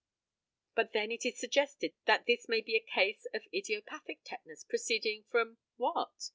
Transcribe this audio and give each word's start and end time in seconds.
But 0.73 0.93
then 0.93 1.11
it 1.11 1.27
is 1.27 1.37
suggested 1.37 1.93
that 2.05 2.25
this 2.25 2.49
may 2.49 2.61
be 2.61 2.75
a 2.75 2.79
case 2.79 3.27
of 3.35 3.43
idiopathic 3.53 4.21
tetanus 4.23 4.63
proceeding 4.63 5.25
from 5.29 5.57
what? 5.77 6.29